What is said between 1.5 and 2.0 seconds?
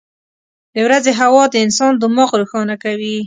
انسان